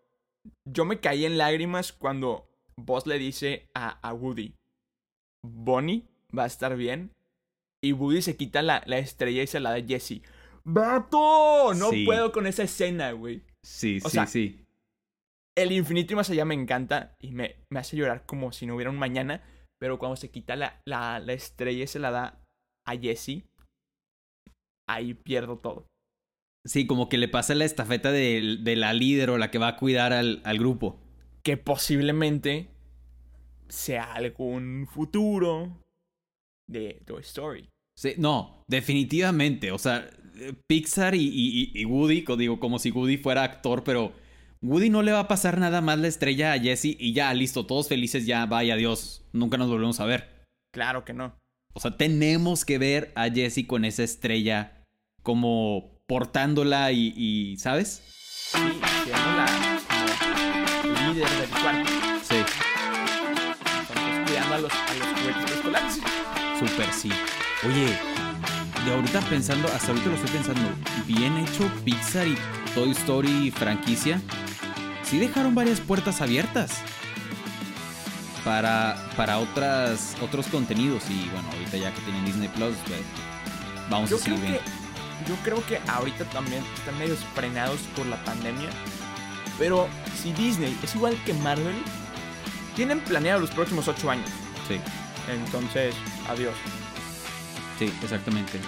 yo 0.65 0.85
me 0.85 0.99
caí 0.99 1.25
en 1.25 1.37
lágrimas 1.37 1.91
cuando 1.93 2.49
Buzz 2.77 3.05
le 3.07 3.17
dice 3.19 3.67
a, 3.75 3.99
a 4.07 4.13
Woody, 4.13 4.55
Bonnie 5.43 6.07
va 6.37 6.43
a 6.43 6.47
estar 6.47 6.75
bien. 6.75 7.11
Y 7.83 7.91
Woody 7.93 8.21
se 8.21 8.35
quita 8.37 8.61
la, 8.63 8.81
la 8.85 8.97
estrella 8.97 9.43
y 9.43 9.47
se 9.47 9.59
la 9.59 9.69
da 9.71 9.75
a 9.77 9.85
Jesse. 9.85 10.21
¡Vato! 10.63 11.73
No 11.75 11.89
Sí. 11.91 12.05
puedo 12.05 12.31
con 12.31 12.47
esa 12.47 12.63
escena, 12.63 13.11
güey. 13.11 13.43
Sí, 13.63 13.99
o 14.03 14.09
sí, 14.09 14.13
sea, 14.15 14.25
sí. 14.27 14.65
El 15.55 15.71
infinito 15.71 16.13
y 16.13 16.15
más 16.15 16.29
allá 16.29 16.43
me 16.45 16.55
encanta 16.55 17.15
y 17.19 17.31
me, 17.31 17.55
me 17.69 17.79
hace 17.79 17.95
llorar 17.97 18.25
como 18.25 18.51
si 18.51 18.65
no 18.65 18.75
hubiera 18.75 18.89
un 18.91 18.97
mañana. 18.97 19.43
Pero 19.79 19.99
cuando 19.99 20.15
se 20.15 20.31
quita 20.31 20.55
la, 20.55 20.81
la, 20.85 21.19
la 21.19 21.33
estrella 21.33 21.83
y 21.83 21.87
se 21.87 21.99
la 21.99 22.09
da 22.11 22.43
a 22.85 22.97
Jesse, 22.97 23.43
ahí 24.89 25.13
pierdo 25.13 25.57
todo. 25.59 25.85
Sí, 26.67 26.85
como 26.85 27.07
que 27.09 27.17
le 27.17 27.27
pasa 27.27 27.55
la 27.55 27.65
estafeta 27.65 28.11
de, 28.11 28.57
de 28.61 28.75
la 28.75 28.93
líder 28.93 29.29
o 29.29 29.37
la 29.37 29.49
que 29.49 29.57
va 29.57 29.69
a 29.69 29.75
cuidar 29.77 30.13
al, 30.13 30.41
al 30.43 30.59
grupo. 30.59 30.99
Que 31.43 31.57
posiblemente 31.57 32.67
sea 33.69 34.13
algún 34.13 34.87
futuro 34.91 35.81
de 36.67 37.01
Toy 37.05 37.21
Story. 37.21 37.69
Sí, 37.97 38.13
no, 38.17 38.63
definitivamente. 38.67 39.71
O 39.71 39.77
sea, 39.77 40.09
Pixar 40.67 41.15
y, 41.15 41.27
y- 41.27 41.71
y 41.73 41.85
Woody, 41.85 42.25
digo, 42.37 42.59
como 42.59 42.79
si 42.79 42.91
Woody 42.91 43.17
fuera 43.17 43.43
actor, 43.43 43.83
pero 43.83 44.11
Woody 44.61 44.89
no 44.89 45.01
le 45.03 45.11
va 45.13 45.21
a 45.21 45.27
pasar 45.27 45.59
nada 45.59 45.81
más 45.81 45.97
la 45.99 46.07
estrella 46.07 46.53
a 46.53 46.59
Jesse 46.59 46.95
y 46.99 47.13
ya, 47.13 47.33
listo, 47.33 47.65
todos 47.65 47.87
felices, 47.87 48.25
ya, 48.25 48.45
vaya 48.45 48.75
Dios, 48.75 49.25
nunca 49.33 49.57
nos 49.57 49.69
volvemos 49.69 49.99
a 49.99 50.05
ver. 50.05 50.45
Claro 50.73 51.05
que 51.05 51.13
no. 51.13 51.33
O 51.73 51.79
sea, 51.79 51.95
tenemos 51.97 52.65
que 52.65 52.77
ver 52.77 53.11
a 53.15 53.29
Jesse 53.29 53.65
con 53.65 53.85
esa 53.85 54.03
estrella 54.03 54.83
como 55.23 55.96
portándola 56.07 56.91
y, 56.91 57.13
y, 57.15 57.57
¿sabes? 57.57 58.01
Sí, 58.51 58.57
siendo 59.03 59.31
la 59.35 59.45
como 60.81 61.11
líder 61.13 61.29
del 61.29 61.49
cuarto. 61.49 61.89
Sí, 62.27 62.35
Entonces, 63.79 64.29
cuidando 64.29 64.55
a 64.55 64.57
los, 64.59 64.71
a 64.73 64.93
los 64.93 65.07
juguetes 65.19 65.51
escolares. 65.55 65.99
súper 66.59 66.93
sí. 66.93 67.11
Oye, 67.65 67.97
de 68.85 68.93
ahorita 68.93 69.19
pensando, 69.21 69.67
hasta 69.67 69.87
ahorita 69.89 70.09
lo 70.09 70.15
estoy 70.15 70.29
pensando, 70.31 70.61
bien 71.05 71.37
hecho 71.37 71.69
Pixar 71.83 72.27
y 72.27 72.37
Toy 72.73 72.91
Story 72.91 73.51
franquicia, 73.51 74.21
sí 75.03 75.17
dejaron 75.19 75.55
varias 75.55 75.81
puertas 75.81 76.21
abiertas 76.21 76.71
para, 78.45 78.95
para 79.17 79.39
otras, 79.39 80.15
otros 80.21 80.47
contenidos. 80.47 81.03
Y 81.09 81.27
bueno, 81.29 81.49
ahorita 81.51 81.77
ya 81.77 81.93
que 81.93 81.99
tienen 82.01 82.23
Disney 82.23 82.47
Plus, 82.49 82.75
pues, 82.85 83.01
vamos 83.89 84.09
Yo 84.09 84.15
a 84.15 84.19
seguir 84.19 84.39
creo, 84.39 84.51
bien. 84.51 84.63
Yo 85.27 85.35
creo 85.43 85.65
que 85.65 85.79
ahorita 85.87 86.25
también 86.25 86.63
están 86.75 86.97
medio 86.97 87.15
frenados 87.35 87.79
por 87.95 88.05
la 88.05 88.23
pandemia. 88.23 88.69
Pero 89.57 89.87
si 90.21 90.33
Disney 90.33 90.77
es 90.83 90.95
igual 90.95 91.17
que 91.25 91.33
Marvel, 91.33 91.75
tienen 92.75 92.99
planeado 92.99 93.39
los 93.39 93.49
próximos 93.51 93.87
8 93.87 94.11
años. 94.11 94.29
Sí, 94.67 94.79
Entonces, 95.31 95.95
adiós. 96.29 96.53
sí, 97.79 97.91
exactamente. 98.03 98.59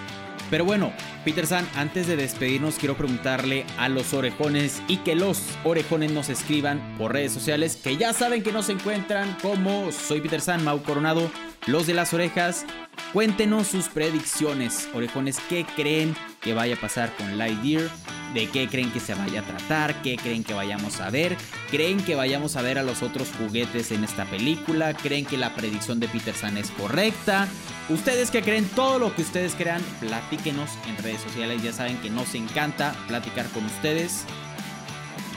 Pero 0.49 0.65
bueno, 0.65 0.91
Peter 1.23 1.45
San, 1.45 1.67
antes 1.75 2.07
de 2.07 2.15
despedirnos, 2.15 2.75
quiero 2.79 2.97
preguntarle 2.97 3.65
a 3.77 3.87
los 3.87 4.13
orejones 4.13 4.81
y 4.87 4.97
que 4.97 5.13
los 5.15 5.43
orejones 5.63 6.11
nos 6.11 6.29
escriban 6.29 6.95
por 6.97 7.13
redes 7.13 7.33
sociales, 7.33 7.75
que 7.75 7.97
ya 7.97 8.13
saben 8.13 8.41
que 8.41 8.51
nos 8.51 8.69
encuentran 8.69 9.37
como 9.43 9.91
soy 9.91 10.21
Peter 10.21 10.41
San, 10.41 10.63
Mau 10.63 10.81
Coronado, 10.81 11.29
los 11.67 11.85
de 11.85 11.93
las 11.93 12.15
orejas. 12.15 12.65
Cuéntenos 13.13 13.67
sus 13.67 13.89
predicciones, 13.89 14.89
orejones, 14.93 15.39
qué 15.49 15.65
creen 15.75 16.15
que 16.41 16.53
vaya 16.53 16.75
a 16.75 16.79
pasar 16.79 17.15
con 17.17 17.37
Lightyear, 17.37 17.89
de 18.33 18.47
qué 18.49 18.67
creen 18.67 18.91
que 18.91 18.99
se 18.99 19.13
vaya 19.13 19.41
a 19.41 19.43
tratar, 19.43 20.01
qué 20.01 20.15
creen 20.15 20.43
que 20.43 20.53
vayamos 20.53 20.99
a 21.01 21.09
ver, 21.09 21.35
creen 21.71 22.01
que 22.03 22.15
vayamos 22.15 22.55
a 22.55 22.61
ver 22.61 22.77
a 22.77 22.83
los 22.83 23.01
otros 23.01 23.29
juguetes 23.37 23.91
en 23.91 24.03
esta 24.03 24.25
película, 24.25 24.93
creen 24.93 25.25
que 25.25 25.37
la 25.37 25.55
predicción 25.55 25.99
de 25.99 26.07
Peter 26.07 26.35
San 26.35 26.57
es 26.57 26.69
correcta. 26.71 27.47
Ustedes 27.89 28.29
que 28.29 28.41
creen 28.41 28.65
todo 28.75 28.99
lo 28.99 29.15
que 29.15 29.23
ustedes 29.23 29.55
crean, 29.55 29.81
platíquenos 29.99 30.69
en 30.87 31.03
redes 31.03 31.21
sociales, 31.21 31.63
ya 31.63 31.73
saben 31.73 31.97
que 31.97 32.09
nos 32.09 32.35
encanta 32.35 32.95
platicar 33.07 33.47
con 33.49 33.65
ustedes. 33.65 34.25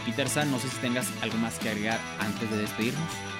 Peter 0.04 0.28
San, 0.28 0.50
no 0.50 0.58
sé 0.58 0.68
si 0.68 0.76
tengas 0.78 1.06
algo 1.22 1.38
más 1.38 1.58
que 1.58 1.70
agregar 1.70 1.98
antes 2.18 2.50
de 2.50 2.58
despedirnos. 2.58 3.31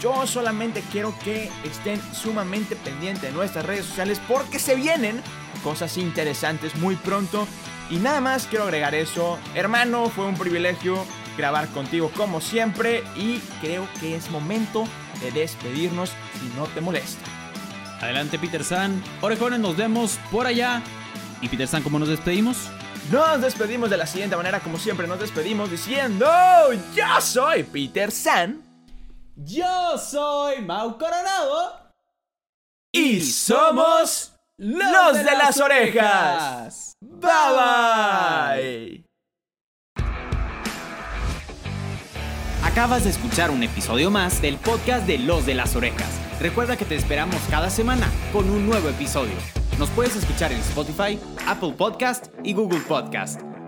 Yo 0.00 0.26
solamente 0.26 0.82
quiero 0.92 1.14
que 1.24 1.50
estén 1.64 2.00
sumamente 2.12 2.76
pendientes 2.76 3.22
de 3.22 3.32
nuestras 3.32 3.64
redes 3.64 3.86
sociales 3.86 4.20
porque 4.28 4.58
se 4.58 4.74
vienen 4.74 5.22
cosas 5.62 5.96
interesantes 5.96 6.74
muy 6.76 6.96
pronto. 6.96 7.46
Y 7.90 7.96
nada 7.96 8.20
más 8.20 8.46
quiero 8.46 8.64
agregar 8.64 8.94
eso. 8.94 9.38
Hermano, 9.54 10.08
fue 10.10 10.26
un 10.26 10.36
privilegio 10.36 11.04
grabar 11.36 11.68
contigo 11.68 12.10
como 12.16 12.40
siempre 12.40 13.04
y 13.16 13.38
creo 13.60 13.86
que 14.00 14.16
es 14.16 14.30
momento 14.30 14.86
de 15.20 15.30
despedirnos 15.32 16.10
si 16.10 16.56
no 16.56 16.64
te 16.66 16.80
molesta. 16.80 17.24
Adelante 18.00 18.38
Peter 18.38 18.64
San, 18.64 19.02
orejones, 19.20 19.60
nos 19.60 19.76
vemos 19.76 20.18
por 20.30 20.46
allá. 20.46 20.82
Y 21.40 21.48
Peter 21.48 21.68
San, 21.68 21.82
¿cómo 21.82 21.98
nos 21.98 22.08
despedimos? 22.08 22.68
Nos 23.10 23.40
despedimos 23.40 23.88
de 23.88 23.96
la 23.96 24.06
siguiente 24.06 24.36
manera, 24.36 24.60
como 24.60 24.78
siempre 24.78 25.06
nos 25.06 25.20
despedimos 25.20 25.70
diciendo, 25.70 26.26
yo 26.94 27.20
soy 27.20 27.62
Peter 27.62 28.10
San 28.10 28.65
Yo 29.36 29.98
soy 29.98 30.62
Mau 30.62 30.96
Coronado. 30.98 31.92
y 32.92 33.20
somos 33.20 34.32
los 34.56 35.14
de 35.18 35.36
las 35.36 35.60
orejas. 35.60 36.94
Bye 37.00 37.30
bye. 37.56 39.04
Acabas 42.64 43.04
de 43.04 43.10
escuchar 43.10 43.50
un 43.50 43.62
episodio 43.62 44.10
más 44.10 44.40
del 44.40 44.56
podcast 44.56 45.06
de 45.06 45.18
Los 45.18 45.44
de 45.46 45.54
las 45.54 45.76
Orejas. 45.76 46.10
Recuerda 46.40 46.76
que 46.76 46.84
te 46.84 46.94
esperamos 46.94 47.36
cada 47.50 47.70
semana 47.70 48.10
con 48.32 48.48
un 48.50 48.66
nuevo 48.66 48.88
episodio. 48.88 49.34
Nos 49.78 49.88
puedes 49.90 50.16
escuchar 50.16 50.52
en 50.52 50.58
Spotify, 50.58 51.18
Apple 51.46 51.72
Podcast 51.72 52.26
y 52.44 52.52
Google 52.54 52.80
Podcast. 52.80 53.40